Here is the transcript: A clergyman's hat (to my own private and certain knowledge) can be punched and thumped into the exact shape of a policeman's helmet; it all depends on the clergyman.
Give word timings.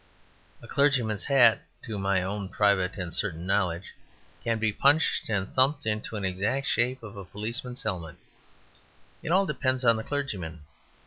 A 0.63 0.67
clergyman's 0.67 1.25
hat 1.25 1.61
(to 1.83 1.99
my 1.99 2.23
own 2.23 2.49
private 2.49 2.97
and 2.97 3.13
certain 3.13 3.45
knowledge) 3.45 3.93
can 4.43 4.57
be 4.57 4.73
punched 4.73 5.29
and 5.29 5.53
thumped 5.53 5.85
into 5.85 6.19
the 6.19 6.27
exact 6.27 6.65
shape 6.65 7.03
of 7.03 7.15
a 7.15 7.23
policeman's 7.23 7.83
helmet; 7.83 8.15
it 9.21 9.29
all 9.31 9.45
depends 9.45 9.85
on 9.85 9.97
the 9.97 10.03
clergyman. 10.03 10.61